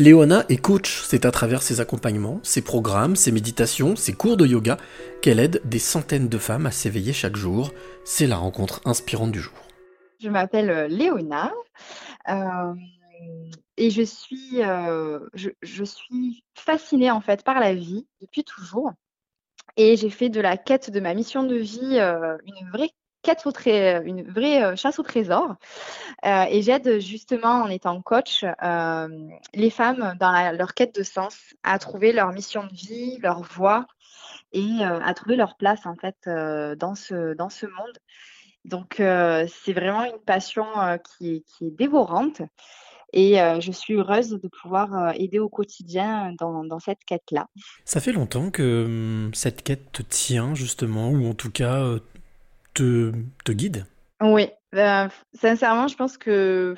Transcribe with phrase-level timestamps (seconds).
[0.00, 4.46] Léona est coach, c'est à travers ses accompagnements, ses programmes, ses méditations, ses cours de
[4.46, 4.78] yoga
[5.20, 7.70] qu'elle aide des centaines de femmes à s'éveiller chaque jour.
[8.02, 9.52] C'est la rencontre inspirante du jour.
[10.18, 11.52] Je m'appelle euh, Léona
[12.30, 12.72] euh,
[13.76, 18.92] et je suis, euh, je, suis fascinée en fait par la vie depuis toujours.
[19.76, 22.88] Et j'ai fait de la quête de ma mission de vie une vraie
[23.22, 23.52] quête au
[24.04, 25.56] une vraie euh, chasse au trésor.
[26.24, 29.08] Euh, et j'aide justement en étant coach euh,
[29.54, 33.86] les femmes dans leur quête de sens à trouver leur mission de vie, leur voie
[34.52, 37.98] et à trouver leur place en fait dans, ce, dans ce monde.
[38.64, 40.66] Donc c'est vraiment une passion
[41.04, 42.42] qui, est, qui, est, dévorante.
[43.12, 47.46] Et je suis heureuse de pouvoir aider au quotidien dans, dans cette quête-là.
[47.84, 52.00] Ça fait longtemps que hum, cette quête te tient justement, ou en tout cas
[53.44, 53.86] te, guide
[54.20, 56.74] Oui, ben, sincèrement, je pense que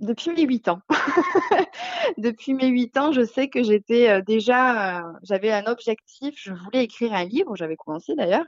[0.00, 0.80] depuis mes 8 ans.
[2.18, 6.52] depuis mes 8 ans, je sais que j'étais euh, déjà, euh, j'avais un objectif, je
[6.52, 8.44] voulais écrire un livre, j'avais commencé d'ailleurs,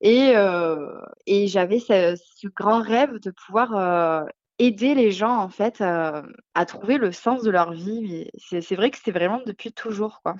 [0.00, 2.16] et, euh, et j'avais ce,
[2.48, 4.26] grand rêve de pouvoir
[4.58, 8.28] aider les gens en fait à trouver le sens de leur vie.
[8.38, 10.20] C'est vrai que c'est vraiment depuis toujours.
[10.22, 10.34] Quoi.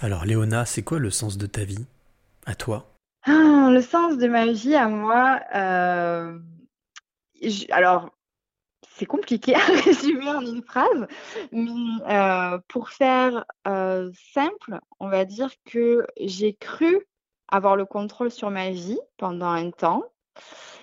[0.00, 1.86] Alors Léona, c'est quoi le sens de ta vie?
[2.46, 2.97] À toi?
[3.24, 6.38] Ah, le sens de ma vie à moi, euh,
[7.70, 8.10] alors
[8.90, 11.06] c'est compliqué à résumer en une phrase,
[11.52, 11.70] mais
[12.08, 17.06] euh, pour faire euh, simple, on va dire que j'ai cru
[17.48, 20.04] avoir le contrôle sur ma vie pendant un temps.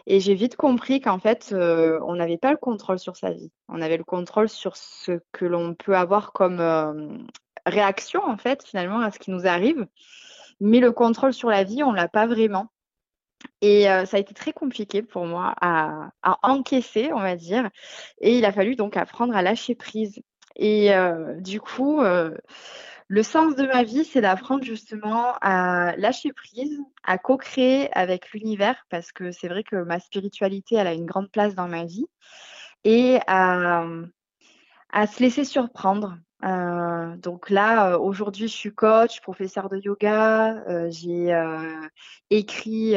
[0.07, 3.51] Et j'ai vite compris qu'en fait, on n'avait pas le contrôle sur sa vie.
[3.69, 7.27] On avait le contrôle sur ce que l'on peut avoir comme
[7.65, 9.87] réaction, en fait, finalement, à ce qui nous arrive.
[10.59, 12.67] Mais le contrôle sur la vie, on ne l'a pas vraiment.
[13.61, 16.09] Et euh, ça a été très compliqué pour moi à,
[16.43, 17.69] encaisser, on va dire.
[18.19, 20.21] Et il a fallu donc apprendre à lâcher prise.
[20.55, 22.31] Et euh, du coup, euh,
[23.07, 28.85] le sens de ma vie, c'est d'apprendre justement à lâcher prise, à co-créer avec l'univers,
[28.89, 32.07] parce que c'est vrai que ma spiritualité, elle a une grande place dans ma vie,
[32.83, 33.85] et à,
[34.91, 36.17] à se laisser surprendre.
[36.45, 40.63] Euh, donc là, euh, aujourd'hui, je suis coach, professeur de yoga.
[40.67, 41.33] Euh, j'ai
[42.29, 42.95] écrit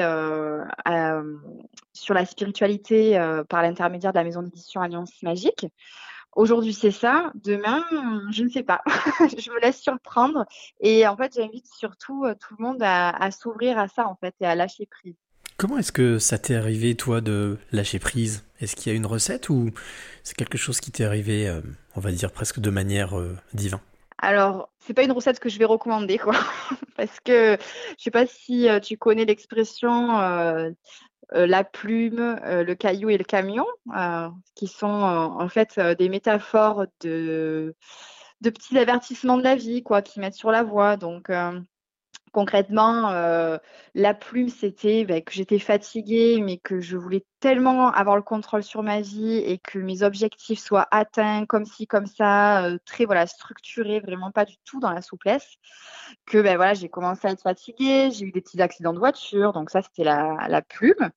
[1.93, 5.67] sur la spiritualité par l'intermédiaire de la maison d'édition Alliance Magique.
[6.37, 7.33] Aujourd'hui, c'est ça.
[7.35, 7.85] Demain,
[8.31, 8.83] je ne sais pas.
[8.87, 10.45] je me laisse surprendre.
[10.81, 14.35] Et en fait, j'invite surtout tout le monde à, à s'ouvrir à ça, en fait,
[14.41, 15.17] et à lâcher prise.
[15.57, 18.48] Comment est-ce que ça t'est arrivé, toi, de lâcher prise?
[18.61, 19.71] Est-ce qu'il y a une recette ou
[20.23, 21.61] c'est quelque chose qui t'est arrivé, euh,
[21.97, 23.79] on va dire, presque de manière euh, divine
[24.21, 26.35] alors, c'est pas une recette que je vais recommander, quoi,
[26.97, 27.57] parce que
[27.97, 30.09] je sais pas si euh, tu connais l'expression
[31.33, 33.65] la plume, le caillou et le camion,
[34.57, 37.77] qui sont en fait des métaphores de,
[38.41, 40.97] de petits avertissements de la vie, quoi, qui mettent sur la voie.
[40.97, 41.31] Donc,
[42.33, 43.59] Concrètement, euh,
[43.94, 48.62] la plume, c'était bah, que j'étais fatiguée, mais que je voulais tellement avoir le contrôle
[48.62, 53.05] sur ma vie et que mes objectifs soient atteints comme ci, comme ça, euh, très
[53.05, 55.56] voilà, structurés, vraiment pas du tout dans la souplesse,
[56.27, 59.53] que ben, voilà, j'ai commencé à être fatiguée, j'ai eu des petits accidents de voiture,
[59.53, 61.11] donc ça, c'était la, plume.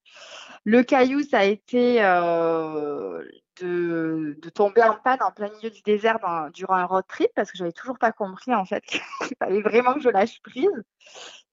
[0.64, 3.24] Le caillou, ça a été euh,
[3.62, 6.20] de, tomber en panne en plein milieu du désert
[6.54, 9.02] durant un road trip parce que j'avais toujours pas compris en fait qu'il
[9.40, 10.70] fallait vraiment que je lâche prise.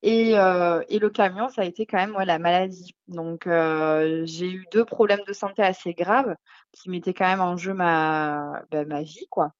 [0.03, 2.95] Et, euh, le camion, ça a été quand même la maladie.
[3.09, 6.35] Donc euh, j'ai eu deux problèmes de santé assez graves
[6.73, 9.53] qui mettaient quand même en jeu ma, bah, ma vie quoi.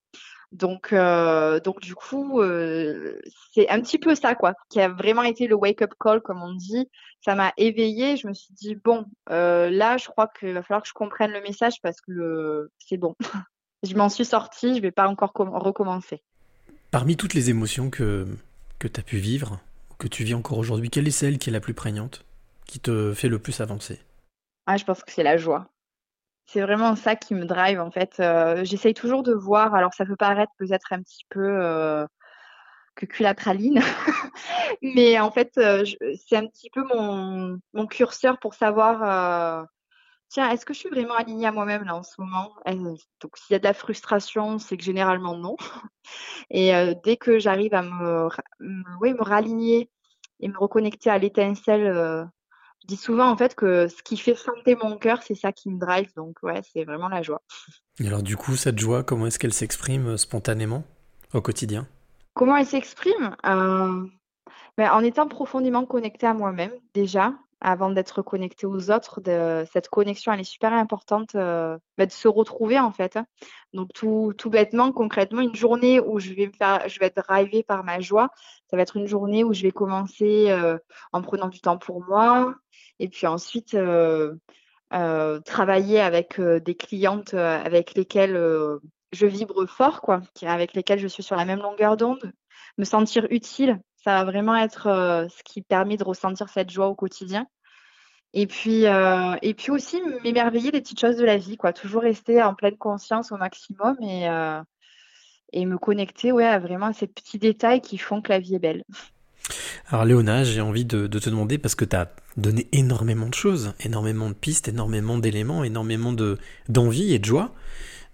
[0.53, 3.21] Donc, euh, donc du coup, euh,
[3.53, 6.55] c'est un petit peu ça, quoi, qui a vraiment été le wake-up call, comme on
[6.55, 6.89] dit.
[7.25, 8.17] Ça m'a éveillée.
[8.17, 11.33] Je me suis dit, bon, euh, là, je crois qu'il va falloir que je comprenne
[11.33, 13.15] le message parce que c'est bon.
[13.83, 16.23] je m'en suis sortie, je vais pas encore recommencer.
[16.91, 18.27] Parmi toutes les émotions que,
[18.79, 19.61] que tu as pu vivre,
[19.99, 22.25] que tu vis encore aujourd'hui, quelle est celle qui est la plus prégnante,
[22.65, 24.01] qui te fait le plus avancer?
[24.67, 25.69] Ah, Je pense que c'est la joie
[26.49, 28.19] c'est vraiment ça qui me drive en fait.
[28.21, 32.07] Euh, j'essaye toujours de voir, alors ça peut paraître peut-être un petit peu euh,
[32.97, 33.07] que
[34.83, 35.85] mais en fait euh,
[36.27, 39.67] c'est un petit peu mon, curseur pour savoir,
[40.31, 42.55] tiens, est-ce que je suis vraiment alignée à moi-même là en ce moment?
[43.21, 45.57] Donc s'il y a de la frustration, c'est que généralement non.
[46.51, 46.73] Et
[47.05, 48.29] dès que j'arrive à me,
[49.01, 49.91] oui, me raligner
[50.41, 52.31] et me reconnecter à l'étincelle
[52.89, 55.79] dis souvent en fait que ce qui fait chanter mon cœur, c'est ça qui me
[55.79, 56.11] drive.
[56.17, 57.43] Donc ouais, c'est vraiment la joie.
[58.01, 60.85] Et alors du coup, cette joie, comment est-ce qu'elle s'exprime euh, spontanément
[61.35, 61.87] au quotidien?
[62.35, 63.37] Comment elle s'exprime?
[63.47, 64.07] Euh,
[64.77, 67.35] ben, En étant profondément connectée à moi-même déjà.
[67.61, 69.21] Avant d'être connecté aux autres.
[69.73, 73.17] Cette connexion, elle est super importante bah, de se retrouver en fait.
[73.17, 73.27] Hein.
[73.73, 76.51] Donc tout, tout, bêtement, concrètement, une journée où je vais
[76.87, 78.31] je vais être drivée par ma joie,
[78.71, 80.57] ça va être une journée où je vais commencer
[81.13, 82.55] en prenant du temps pour moi,
[82.99, 83.77] et puis ensuite
[84.95, 88.39] euh, travailler avec euh, des clientes euh, avec lesquelles
[89.13, 92.33] je vibre fort, quoi, avec lesquelles je suis sur la même longueur d'onde,
[92.79, 96.95] me sentir utile, ça va vraiment être ce qui permet de ressentir cette joie au
[96.95, 97.47] quotidien.
[98.35, 101.73] Et puis, et puis aussi m'émerveiller des petites choses de la vie, quoi.
[101.73, 104.29] Toujours rester en pleine conscience au maximum et,
[105.53, 108.61] et me connecter ouais, à vraiment ces petits détails qui font que la vie est
[108.61, 108.85] belle.
[109.91, 113.75] Alors Léona, j'ai envie de, te demander, parce que tu as donné énormément de choses,
[113.81, 116.15] énormément de pistes, énormément d'éléments, énormément
[116.69, 117.55] d'envie et de joie,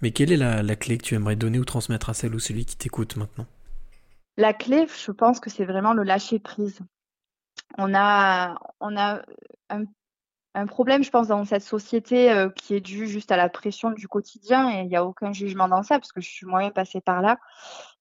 [0.00, 2.64] mais quelle est la, clé que tu aimerais donner ou transmettre à celle ou celui
[2.64, 3.46] qui t'écoute maintenant?
[4.36, 6.80] La clé, je pense que c'est vraiment le lâcher prise.
[7.78, 9.22] On a, on a
[9.70, 9.84] un
[10.54, 13.90] un problème, je pense, dans cette société euh, qui est dû juste à la pression
[13.90, 16.72] du quotidien, et il n'y a aucun jugement dans ça, parce que je suis moi-même
[16.72, 17.38] passée par là.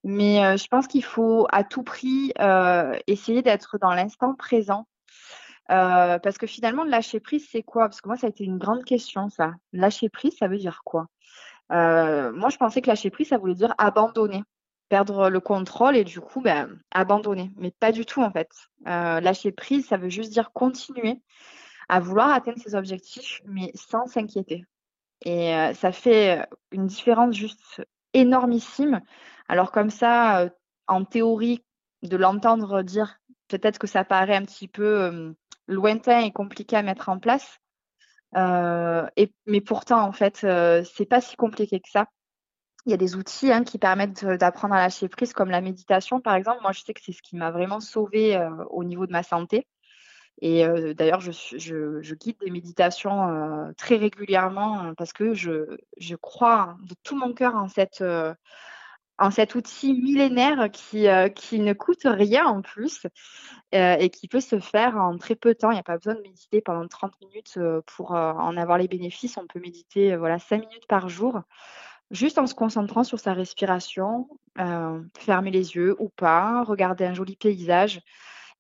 [0.04, 4.88] Mais euh, je pense qu'il faut à tout prix euh, essayer d'être dans l'instant présent.
[5.68, 7.86] parce que finalement, lâcher prise, c'est quoi?
[7.86, 9.54] Parce que moi, ça a été une grande question, ça.
[9.72, 11.08] Lâcher prise, ça veut dire quoi?
[11.70, 14.44] Moi, je pensais que lâcher prise, ça voulait dire abandonner
[14.94, 17.52] perdre le contrôle et du coup ben, abandonner.
[17.58, 18.52] Mais pas du tout en fait.
[18.86, 21.20] lâcher prise, ça veut juste dire continuer
[21.90, 24.66] à vouloir atteindre ses objectifs, mais sans s'inquiéter.
[25.26, 27.82] Et euh, ça fait euh, une différence juste
[28.14, 29.02] énormissime.
[29.48, 30.50] Alors comme ça, euh,
[30.88, 31.64] en théorie,
[32.04, 33.18] de l'entendre dire,
[33.48, 35.34] peut-être que ça paraît un petit peu
[35.68, 37.58] lointain et compliqué à mettre en place.
[38.36, 40.46] mais pourtant, en fait,
[40.86, 42.08] c'est pas si compliqué que ça.
[42.86, 46.20] Il y a des outils hein, qui permettent d'apprendre à lâcher prise, comme la méditation,
[46.20, 46.62] par exemple.
[46.62, 48.38] Moi, je sais que c'est ce qui m'a vraiment sauvée
[48.70, 49.68] au niveau de ma santé.
[50.42, 50.66] Et
[50.96, 57.34] d'ailleurs, je, guide des méditations très régulièrement hein, parce que je, crois de tout mon
[57.34, 58.04] cœur en, cette,
[59.32, 63.08] cet outil millénaire qui, qui ne coûte rien en plus
[63.72, 65.72] et qui peut se faire en très peu de temps.
[65.72, 67.58] Il n'y a pas besoin de méditer pendant 30 minutes
[67.96, 69.38] pour en avoir les bénéfices.
[69.38, 71.42] On peut méditer voilà, 5 minutes par jour
[72.14, 74.30] juste en se concentrant sur sa respiration,
[75.18, 78.00] fermer les yeux ou pas, regarder un joli paysage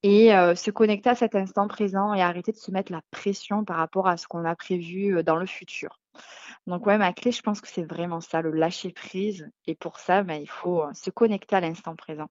[0.02, 3.78] et se connecter à cet instant présent et arrêter de se mettre la pression par
[3.78, 6.00] rapport à ce qu'on a prévu dans le futur.
[6.68, 9.50] Donc ouais, ma clé, je pense que c'est vraiment ça, le lâcher prise.
[9.68, 12.28] Et pour ça, ben, il faut se connecter à l'instant présent.